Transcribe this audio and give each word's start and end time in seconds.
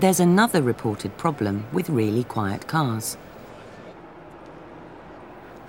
There's 0.00 0.20
another 0.20 0.62
reported 0.62 1.16
problem 1.16 1.66
with 1.72 1.90
really 1.90 2.22
quiet 2.22 2.68
cars. 2.68 3.16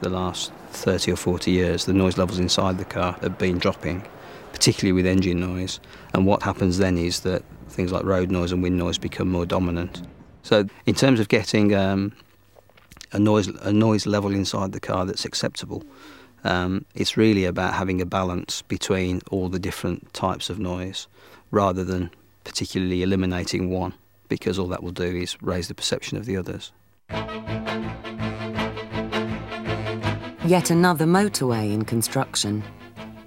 The 0.02 0.10
last 0.10 0.52
30 0.70 1.14
or 1.14 1.16
40 1.16 1.50
years, 1.50 1.86
the 1.86 1.94
noise 1.94 2.16
levels 2.16 2.38
inside 2.38 2.78
the 2.78 2.86
car 2.86 3.18
have 3.22 3.40
been 3.40 3.58
dropping, 3.58 4.06
particularly 4.54 4.92
with 4.92 5.08
engine 5.08 5.40
noise. 5.40 5.80
And 6.14 6.28
what 6.28 6.44
happens 6.44 6.78
then 6.78 6.96
is 6.96 7.22
that 7.22 7.44
things 7.70 7.92
like 7.92 8.04
road 8.04 8.30
noise 8.30 8.52
and 8.52 8.62
wind 8.62 8.78
noise 8.78 9.00
become 9.00 9.32
more 9.32 9.48
dominant. 9.48 10.04
So, 10.44 10.68
in 10.86 10.94
terms 10.94 11.20
of 11.20 11.28
getting 11.28 11.74
um, 11.74 12.14
a 13.12 13.18
noise 13.18 13.48
a 13.48 13.74
noise 13.74 14.06
level 14.06 14.32
inside 14.32 14.74
the 14.74 14.80
car 14.80 15.08
that's 15.08 15.26
acceptable, 15.26 15.84
um, 16.44 16.86
it's 16.94 17.18
really 17.18 17.46
about 17.46 17.74
having 17.74 18.00
a 18.00 18.06
balance 18.06 18.62
between 18.62 19.22
all 19.32 19.50
the 19.50 19.60
different 19.60 20.14
types 20.14 20.52
of 20.52 20.60
noise, 20.60 21.08
rather 21.50 21.84
than 21.84 22.12
particularly 22.44 23.02
eliminating 23.02 23.72
one, 23.72 23.96
because 24.30 24.58
all 24.58 24.68
that 24.68 24.82
will 24.82 24.92
do 24.92 25.04
is 25.04 25.36
raise 25.42 25.68
the 25.68 25.76
perception 25.76 26.18
of 26.18 26.26
the 26.26 26.38
others. 26.38 26.72
Yet 30.46 30.72
another 30.72 31.06
motorway 31.06 31.74
in 31.74 31.86
construction, 31.86 32.64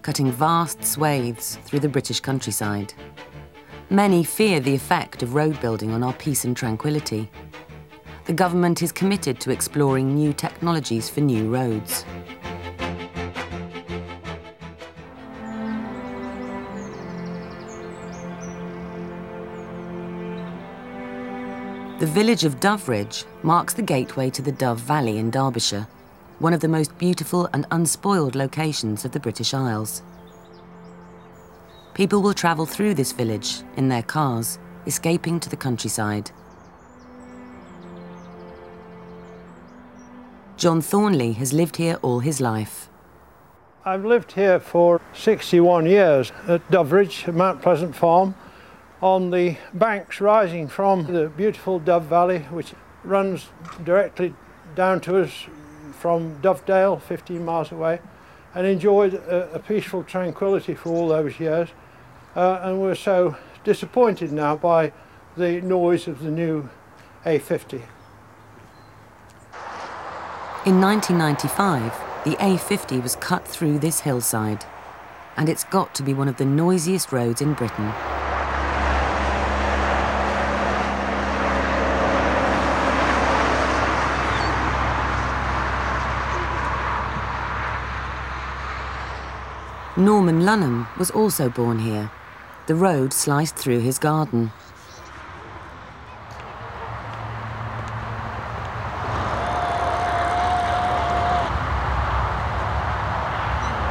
cutting 0.02 0.32
vast 0.32 0.82
swathes 0.82 1.56
through 1.64 1.80
the 1.80 1.88
British 1.88 2.20
countryside. 2.20 2.94
Many 3.90 4.24
fear 4.24 4.58
the 4.58 4.74
effect 4.74 5.22
of 5.22 5.34
road 5.34 5.60
building 5.60 5.92
on 5.92 6.02
our 6.02 6.14
peace 6.14 6.44
and 6.44 6.56
tranquility. 6.56 7.30
The 8.24 8.32
government 8.32 8.82
is 8.82 8.92
committed 8.92 9.38
to 9.40 9.50
exploring 9.50 10.14
new 10.14 10.32
technologies 10.32 11.08
for 11.08 11.20
new 11.20 11.52
roads. 11.52 12.04
The 21.98 22.06
village 22.06 22.44
of 22.44 22.58
Doveridge 22.58 23.24
marks 23.42 23.74
the 23.74 23.82
gateway 23.82 24.28
to 24.30 24.42
the 24.42 24.50
Dove 24.50 24.80
Valley 24.80 25.18
in 25.18 25.30
Derbyshire, 25.30 25.86
one 26.40 26.52
of 26.52 26.60
the 26.60 26.68
most 26.68 26.96
beautiful 26.98 27.48
and 27.52 27.66
unspoiled 27.70 28.34
locations 28.34 29.04
of 29.04 29.12
the 29.12 29.20
British 29.20 29.54
Isles. 29.54 30.02
People 31.94 32.20
will 32.20 32.34
travel 32.34 32.66
through 32.66 32.94
this 32.94 33.12
village 33.12 33.62
in 33.76 33.88
their 33.88 34.02
cars, 34.02 34.58
escaping 34.86 35.38
to 35.40 35.48
the 35.48 35.56
countryside. 35.56 36.32
John 40.56 40.80
Thornley 40.80 41.32
has 41.34 41.52
lived 41.52 41.76
here 41.76 41.98
all 42.02 42.20
his 42.20 42.40
life. 42.40 42.88
I've 43.84 44.04
lived 44.04 44.32
here 44.32 44.58
for 44.60 45.00
61 45.12 45.86
years 45.86 46.32
at 46.48 46.68
Doveridge, 46.70 47.26
Mount 47.28 47.60
Pleasant 47.62 47.94
Farm, 47.94 48.34
on 49.02 49.30
the 49.30 49.56
banks 49.74 50.20
rising 50.20 50.68
from 50.68 51.12
the 51.12 51.28
beautiful 51.28 51.80
Dove 51.80 52.04
Valley, 52.04 52.38
which 52.50 52.72
runs 53.02 53.48
directly 53.84 54.32
down 54.76 55.00
to 55.00 55.20
us 55.20 55.46
from 55.92 56.40
Dovedale, 56.40 57.02
15 57.02 57.44
miles 57.44 57.72
away, 57.72 58.00
and 58.54 58.66
enjoyed 58.66 59.14
a, 59.14 59.54
a 59.54 59.58
peaceful 59.58 60.04
tranquility 60.04 60.74
for 60.74 60.90
all 60.90 61.08
those 61.08 61.40
years. 61.40 61.70
Uh, 62.36 62.60
and 62.62 62.80
we're 62.80 62.94
so 62.94 63.36
disappointed 63.64 64.32
now 64.32 64.56
by 64.56 64.92
the 65.36 65.60
noise 65.60 66.06
of 66.06 66.20
the 66.22 66.30
new 66.30 66.70
A50. 67.24 67.82
In 70.64 70.80
1995, 70.80 71.92
the 72.24 72.36
A50 72.36 73.02
was 73.02 73.16
cut 73.16 73.46
through 73.48 73.80
this 73.80 74.00
hillside, 74.00 74.64
and 75.36 75.48
it's 75.48 75.64
got 75.64 75.92
to 75.96 76.04
be 76.04 76.14
one 76.14 76.28
of 76.28 76.36
the 76.36 76.44
noisiest 76.44 77.10
roads 77.10 77.42
in 77.42 77.54
Britain. 77.54 77.92
Norman 90.04 90.40
Lunham 90.40 90.88
was 90.98 91.12
also 91.12 91.48
born 91.48 91.78
here. 91.78 92.10
The 92.66 92.74
road 92.74 93.12
sliced 93.12 93.54
through 93.54 93.80
his 93.80 94.00
garden. 94.00 94.50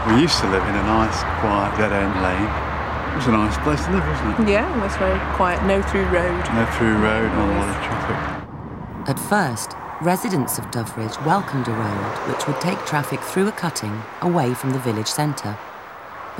We 0.08 0.20
used 0.20 0.40
to 0.42 0.50
live 0.50 0.68
in 0.68 0.76
a 0.76 0.84
nice, 0.84 1.24
quiet, 1.40 1.78
dead-end 1.78 2.22
lane. 2.22 3.14
It 3.14 3.16
was 3.16 3.28
a 3.28 3.32
nice 3.32 3.58
place 3.60 3.86
to 3.86 3.92
live, 3.94 4.06
wasn't 4.06 4.50
it? 4.50 4.52
Yeah, 4.52 4.78
it 4.78 4.82
was 4.82 4.96
very 4.98 5.36
quiet, 5.36 5.64
no 5.66 5.82
through 5.82 6.06
road. 6.06 6.44
No 6.54 6.66
through 6.78 6.98
road, 6.98 7.32
not 7.32 7.48
a 7.48 7.58
lot 7.58 7.70
of 7.70 7.84
traffic. 7.86 9.08
At 9.08 9.20
first, 9.30 9.78
residents 10.02 10.58
of 10.58 10.70
Doveridge 10.72 11.18
welcomed 11.26 11.70
a 11.70 11.72
road 11.72 12.30
which 12.30 12.48
would 12.48 12.60
take 12.60 12.80
traffic 12.86 13.22
through 13.22 13.48
a 13.48 13.54
cutting 13.54 14.02
away 14.22 14.54
from 14.54 14.72
the 14.72 14.80
village 14.80 15.08
centre 15.08 15.58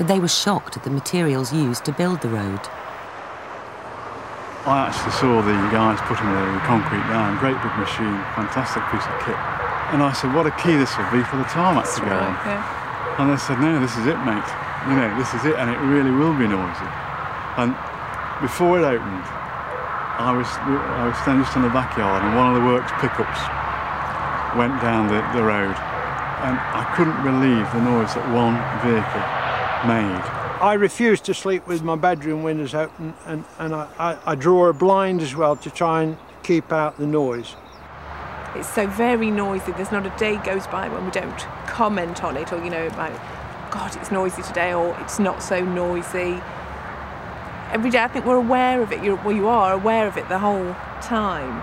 but 0.02 0.08
they 0.10 0.18
were 0.18 0.26
shocked 0.26 0.76
at 0.76 0.82
the 0.82 0.90
materials 0.90 1.54
used 1.54 1.84
to 1.84 1.92
build 1.94 2.20
the 2.26 2.28
road. 2.28 2.58
I 4.66 4.90
actually 4.90 5.14
saw 5.14 5.38
the 5.38 5.54
guys 5.70 5.94
putting 6.10 6.26
the 6.26 6.58
concrete 6.66 7.06
down, 7.06 7.38
great 7.38 7.54
big 7.62 7.70
machine, 7.78 8.18
fantastic 8.34 8.82
piece 8.90 9.06
of 9.06 9.14
kit. 9.22 9.38
And 9.94 10.02
I 10.02 10.10
said, 10.10 10.34
what 10.34 10.42
a 10.42 10.54
key 10.58 10.74
this 10.74 10.90
will 10.98 11.06
be 11.14 11.22
for 11.22 11.38
the 11.38 11.46
tarmac 11.54 11.86
to 11.86 12.02
go 12.02 12.10
right, 12.10 12.18
on. 12.18 12.34
Yeah. 12.42 13.22
And 13.22 13.30
they 13.30 13.38
said, 13.38 13.62
no, 13.62 13.78
this 13.78 13.94
is 13.94 14.10
it, 14.10 14.18
mate. 14.26 14.42
You 14.90 14.98
know, 14.98 15.06
this 15.14 15.30
is 15.38 15.46
it, 15.46 15.54
and 15.54 15.70
it 15.70 15.78
really 15.86 16.10
will 16.10 16.34
be 16.34 16.50
noisy. 16.50 16.90
And 17.62 17.70
before 18.42 18.82
it 18.82 18.86
opened, 18.98 19.22
I 20.18 20.34
was, 20.34 20.50
I 20.66 21.14
was 21.14 21.16
standing 21.22 21.46
just 21.46 21.54
in 21.54 21.62
the 21.62 21.70
backyard, 21.70 22.26
and 22.26 22.34
one 22.34 22.50
of 22.50 22.58
the 22.58 22.66
works 22.66 22.90
pickups 22.98 23.38
went 24.58 24.74
down 24.82 25.06
the, 25.06 25.22
the 25.30 25.46
road. 25.46 25.78
And 26.42 26.58
I 26.58 26.90
couldn't 26.98 27.22
believe 27.22 27.70
the 27.70 27.86
noise 27.86 28.18
that 28.18 28.26
one 28.34 28.58
vehicle 28.82 29.41
made. 29.86 30.22
I 30.62 30.74
refuse 30.74 31.20
to 31.22 31.34
sleep 31.34 31.66
with 31.66 31.82
my 31.82 31.96
bedroom 31.96 32.42
windows 32.42 32.74
open 32.74 33.14
and, 33.26 33.44
and 33.58 33.74
I, 33.74 33.88
I, 33.98 34.18
I 34.26 34.34
draw 34.36 34.68
a 34.68 34.72
blind 34.72 35.20
as 35.20 35.34
well 35.34 35.56
to 35.56 35.70
try 35.70 36.04
and 36.04 36.16
keep 36.44 36.72
out 36.72 36.98
the 36.98 37.06
noise. 37.06 37.56
It's 38.54 38.72
so 38.72 38.86
very 38.86 39.30
noisy. 39.30 39.72
There's 39.72 39.90
not 39.90 40.06
a 40.06 40.16
day 40.18 40.36
goes 40.36 40.66
by 40.68 40.88
when 40.88 41.04
we 41.04 41.10
don't 41.10 41.38
comment 41.66 42.22
on 42.22 42.36
it 42.36 42.52
or, 42.52 42.62
you 42.62 42.70
know, 42.70 42.86
about, 42.86 43.12
God, 43.72 43.96
it's 43.96 44.12
noisy 44.12 44.42
today 44.42 44.72
or 44.72 44.96
it's 45.00 45.18
not 45.18 45.42
so 45.42 45.64
noisy. 45.64 46.40
Every 47.72 47.90
day 47.90 48.02
I 48.02 48.08
think 48.08 48.24
we're 48.24 48.36
aware 48.36 48.82
of 48.82 48.92
it. 48.92 49.02
You're, 49.02 49.16
well, 49.16 49.34
you 49.34 49.48
are 49.48 49.72
aware 49.72 50.06
of 50.06 50.16
it 50.16 50.28
the 50.28 50.38
whole 50.38 50.74
time. 51.00 51.60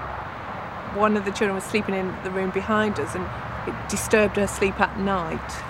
One 0.98 1.16
of 1.16 1.24
the 1.24 1.32
children 1.32 1.56
was 1.56 1.64
sleeping 1.64 1.96
in 1.96 2.14
the 2.24 2.32
room 2.32 2.50
behind 2.50 3.00
us 3.00 3.16
and 3.16 3.26
it 3.66 3.90
disturbed 3.90 4.36
her 4.36 4.48
sleep 4.48 4.80
at 4.82 5.00
night 5.00 5.64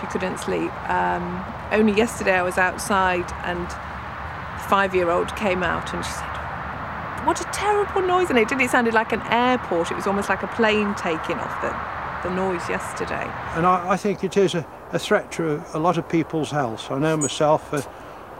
she 0.00 0.06
couldn't 0.06 0.38
sleep. 0.38 0.72
Um, 0.90 1.44
only 1.72 1.92
yesterday 1.92 2.34
I 2.34 2.42
was 2.42 2.58
outside 2.58 3.30
and 3.44 3.66
the 3.66 4.68
five-year-old 4.68 5.34
came 5.36 5.62
out 5.62 5.92
and 5.94 6.04
she 6.04 6.12
said, 6.12 7.26
"What 7.26 7.40
a 7.40 7.44
terrible 7.52 8.02
noise!" 8.02 8.30
And 8.30 8.38
it 8.38 8.48
did. 8.48 8.60
It 8.60 8.70
sounded 8.70 8.94
like 8.94 9.12
an 9.12 9.22
airport. 9.30 9.90
It 9.90 9.94
was 9.94 10.06
almost 10.06 10.28
like 10.28 10.42
a 10.42 10.48
plane 10.48 10.94
taking 10.94 11.38
off. 11.38 11.60
The 11.60 11.94
the 12.24 12.34
noise 12.34 12.66
yesterday. 12.70 13.30
And 13.54 13.66
I, 13.66 13.90
I 13.90 13.96
think 13.98 14.24
it 14.24 14.36
is 14.36 14.54
a, 14.54 14.66
a, 14.92 14.98
threat 14.98 15.30
to 15.32 15.56
a, 15.56 15.64
a, 15.74 15.78
lot 15.78 15.98
of 15.98 16.08
people's 16.08 16.50
health. 16.50 16.90
I 16.90 16.98
know 16.98 17.18
myself. 17.18 17.72
Uh, 17.72 17.82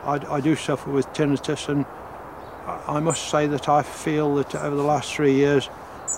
I, 0.04 0.36
I, 0.36 0.41
do 0.41 0.56
suffer 0.56 0.91
with 0.91 1.06
tinnitus, 1.12 1.69
and 1.69 1.84
I 2.66 2.98
must 3.00 3.28
say 3.28 3.47
that 3.47 3.69
I 3.69 3.82
feel 3.82 4.34
that 4.36 4.54
over 4.54 4.75
the 4.75 4.82
last 4.82 5.15
three 5.15 5.34
years, 5.34 5.69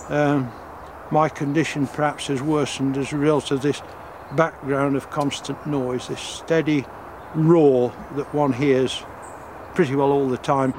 um, 0.07 0.51
my 1.11 1.29
condition 1.29 1.87
perhaps 1.87 2.27
has 2.27 2.41
worsened 2.41 2.97
as 2.97 3.11
a 3.11 3.17
result 3.17 3.51
of 3.51 3.61
this 3.61 3.81
background 4.35 4.95
of 4.95 5.09
constant 5.09 5.65
noise, 5.65 6.07
this 6.07 6.21
steady 6.21 6.85
roar 7.35 7.93
that 8.15 8.33
one 8.33 8.53
hears 8.53 9.03
pretty 9.73 9.95
well 9.95 10.11
all 10.11 10.27
the 10.27 10.37
time. 10.37 10.73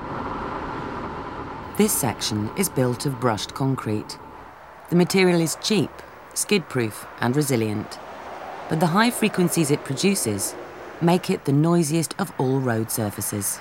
This 1.76 1.92
section 1.92 2.50
is 2.56 2.68
built 2.68 3.06
of 3.06 3.20
brushed 3.20 3.54
concrete. 3.54 4.18
The 4.90 4.96
material 4.96 5.40
is 5.40 5.56
cheap, 5.62 5.90
skid-proof 6.34 7.06
and 7.20 7.36
resilient, 7.36 7.98
but 8.68 8.80
the 8.80 8.88
high 8.88 9.10
frequencies 9.10 9.70
it 9.70 9.84
produces 9.84 10.54
make 11.00 11.30
it 11.30 11.44
the 11.44 11.52
noisiest 11.52 12.14
of 12.18 12.32
all 12.38 12.58
road 12.58 12.90
surfaces. 12.90 13.60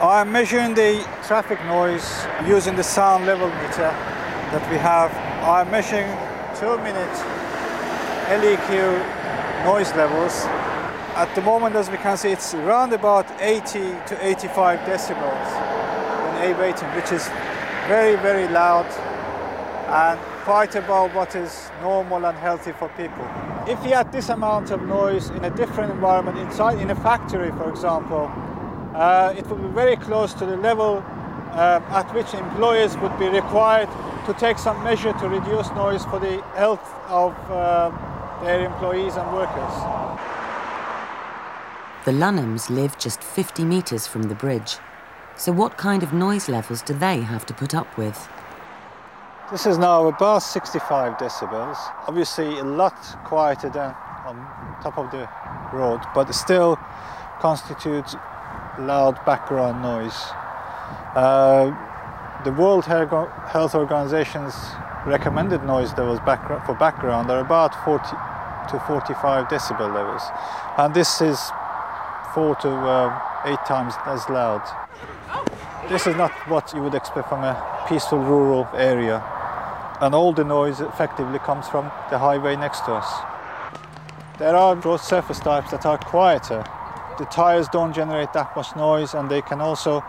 I'm 0.00 0.32
measuring 0.32 0.74
the 0.74 1.06
traffic 1.26 1.62
noise 1.64 2.26
using 2.46 2.76
the 2.76 2.82
sound 2.82 3.26
level 3.26 3.48
meter 3.48 3.92
that 4.52 4.70
we 4.70 4.76
have. 4.76 5.14
I'm 5.42 5.70
measuring 5.70 6.08
two 6.58 6.76
minutes 6.82 7.22
LEQ 8.30 9.64
noise 9.64 9.92
levels. 9.96 10.44
At 11.16 11.34
the 11.34 11.40
moment, 11.40 11.74
as 11.74 11.90
we 11.90 11.96
can 11.96 12.16
see, 12.16 12.28
it's 12.28 12.54
around 12.54 12.92
about 12.92 13.26
80 13.40 13.80
to 14.06 14.16
85 14.20 14.78
decibels 14.86 15.50
in 16.28 16.52
A-rating, 16.52 16.88
which 16.94 17.10
is 17.10 17.26
very, 17.88 18.14
very 18.14 18.46
loud 18.46 18.86
and 19.88 20.20
quite 20.44 20.76
above 20.76 21.12
what 21.12 21.34
is 21.34 21.72
normal 21.82 22.24
and 22.24 22.38
healthy 22.38 22.70
for 22.70 22.88
people. 22.90 23.28
If 23.66 23.84
you 23.84 23.94
had 23.94 24.12
this 24.12 24.28
amount 24.28 24.70
of 24.70 24.80
noise 24.82 25.30
in 25.30 25.44
a 25.44 25.50
different 25.50 25.90
environment, 25.90 26.38
inside 26.38 26.78
in 26.78 26.90
a 26.90 26.94
factory, 26.94 27.50
for 27.50 27.68
example, 27.68 28.30
uh, 28.94 29.34
it 29.36 29.44
would 29.48 29.60
be 29.60 29.74
very 29.74 29.96
close 29.96 30.34
to 30.34 30.46
the 30.46 30.56
level 30.56 31.02
uh, 31.50 31.80
at 31.90 32.14
which 32.14 32.32
employers 32.34 32.96
would 32.98 33.18
be 33.18 33.28
required 33.28 33.88
to 34.26 34.32
take 34.34 34.56
some 34.56 34.80
measure 34.84 35.12
to 35.14 35.28
reduce 35.28 35.68
noise 35.70 36.04
for 36.04 36.20
the 36.20 36.40
health 36.54 36.94
of 37.08 37.34
uh, 37.50 37.90
their 38.42 38.64
employees 38.64 39.16
and 39.16 39.32
workers. 39.32 39.74
The 42.06 42.12
Lunhams 42.12 42.70
live 42.70 42.96
just 42.98 43.22
50 43.22 43.64
metres 43.64 44.06
from 44.06 44.24
the 44.24 44.34
bridge. 44.34 44.78
So, 45.36 45.52
what 45.52 45.76
kind 45.76 46.02
of 46.02 46.12
noise 46.12 46.48
levels 46.48 46.82
do 46.82 46.94
they 46.94 47.20
have 47.20 47.44
to 47.46 47.54
put 47.54 47.74
up 47.74 47.98
with? 47.98 48.28
This 49.50 49.66
is 49.66 49.78
now 49.78 50.06
about 50.06 50.42
65 50.42 51.18
decibels. 51.18 51.76
Obviously, 52.06 52.58
a 52.58 52.64
lot 52.64 52.94
quieter 53.24 53.68
than 53.68 53.94
on 54.24 54.36
top 54.82 54.96
of 54.96 55.10
the 55.10 55.28
road, 55.72 56.00
but 56.14 56.30
it 56.30 56.34
still 56.34 56.76
constitutes 57.40 58.14
loud 58.78 59.22
background 59.26 59.82
noise. 59.82 60.18
Uh, 61.14 61.74
the 62.44 62.52
World 62.52 62.86
Health 62.86 63.74
Organization's 63.74 64.54
recommended 65.06 65.64
noise 65.64 65.90
levels 65.98 66.18
for 66.64 66.74
background 66.78 67.30
are 67.30 67.40
about 67.40 67.74
40 67.84 68.06
to 68.68 68.80
45 68.80 69.48
decibel 69.48 69.92
levels, 69.94 70.22
and 70.78 70.94
this 70.94 71.20
is 71.20 71.38
four 72.34 72.54
to 72.56 72.68
uh, 72.68 73.20
eight 73.46 73.64
times 73.66 73.94
as 74.06 74.28
loud. 74.28 74.62
This 75.88 76.06
is 76.06 76.14
not 76.16 76.30
what 76.48 76.72
you 76.74 76.82
would 76.82 76.94
expect 76.94 77.28
from 77.28 77.42
a 77.42 77.86
peaceful 77.88 78.18
rural 78.18 78.68
area, 78.74 79.22
and 80.00 80.14
all 80.14 80.32
the 80.32 80.44
noise 80.44 80.80
effectively 80.80 81.38
comes 81.40 81.68
from 81.68 81.90
the 82.10 82.18
highway 82.18 82.56
next 82.56 82.80
to 82.84 82.92
us. 82.92 83.08
There 84.38 84.54
are 84.56 84.74
road 84.76 85.00
surface 85.00 85.38
types 85.38 85.70
that 85.70 85.84
are 85.84 85.98
quieter. 85.98 86.64
The 87.18 87.26
tires 87.26 87.68
don't 87.68 87.92
generate 87.92 88.32
that 88.32 88.56
much 88.56 88.74
noise, 88.76 89.12
and 89.14 89.30
they 89.30 89.42
can 89.42 89.60
also 89.60 90.00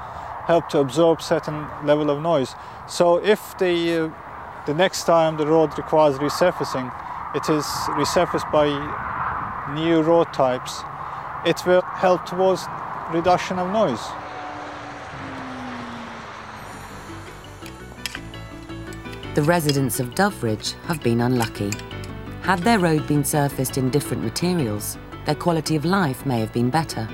help 0.46 0.70
to 0.70 0.80
absorb 0.80 1.22
certain 1.22 1.68
level 1.84 2.10
of 2.10 2.22
noise. 2.22 2.56
So 2.88 3.18
if 3.24 3.58
the, 3.58 4.06
uh, 4.06 4.66
the 4.66 4.74
next 4.74 5.04
time 5.04 5.38
the 5.38 5.48
road 5.48 5.78
requires 5.78 6.18
resurfacing, 6.18 6.94
it 7.34 7.50
is 7.50 7.66
resurfaced 7.96 8.52
by 8.52 8.68
new 9.74 10.02
road 10.02 10.34
types, 10.34 10.82
it 11.46 11.66
will 11.66 11.82
help 11.82 12.26
towards 12.26 12.66
reduction 13.12 13.58
of 13.58 13.72
noise. 13.72 14.02
The 19.34 19.44
residents 19.44 20.02
of 20.02 20.14
Doveridge 20.14 20.74
have 20.88 21.02
been 21.02 21.22
unlucky. 21.22 21.72
Had 22.42 22.60
their 22.60 22.80
road 22.80 23.08
been 23.08 23.24
surfaced 23.24 23.78
in 23.78 23.90
different 23.90 24.24
materials, 24.24 24.98
their 25.26 25.36
quality 25.36 25.78
of 25.78 25.86
life 25.86 26.26
may 26.26 26.40
have 26.42 26.52
been 26.52 26.70
better. 26.70 27.08